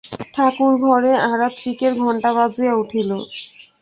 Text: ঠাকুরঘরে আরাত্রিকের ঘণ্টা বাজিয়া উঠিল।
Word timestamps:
ঠাকুরঘরে 0.35 1.11
আরাত্রিকের 1.25 1.93
ঘণ্টা 1.99 2.29
বাজিয়া 2.37 2.73
উঠিল। 2.75 3.09